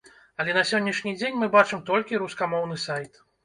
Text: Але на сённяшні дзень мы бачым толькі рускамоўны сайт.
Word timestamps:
Але 0.43 0.55
на 0.57 0.63
сённяшні 0.69 1.13
дзень 1.21 1.39
мы 1.43 1.51
бачым 1.59 1.87
толькі 1.93 2.23
рускамоўны 2.25 2.83
сайт. 2.89 3.25